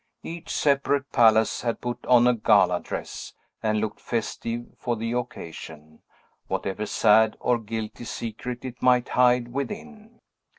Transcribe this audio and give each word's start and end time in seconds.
Each 0.23 0.49
separate 0.57 1.11
palace 1.11 1.61
had 1.61 1.79
put 1.79 2.03
on 2.07 2.25
a 2.27 2.33
gala 2.33 2.79
dress, 2.79 3.35
and 3.61 3.79
looked 3.79 3.99
festive 4.01 4.65
for 4.79 4.95
the 4.95 5.11
occasion, 5.11 6.01
whatever 6.47 6.87
sad 6.87 7.37
or 7.39 7.59
guilty 7.59 8.05
secret 8.05 8.65
it 8.65 8.81
might 8.81 9.09
hide 9.09 9.49
within. 9.53 10.17